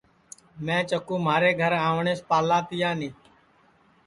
میں 0.65 0.81
چکُو 0.89 1.15
مھارے 1.25 1.51
گھر 1.61 1.71
آوٹؔیس 1.87 2.19
پالا 2.29 2.57
تیانی 2.67 3.09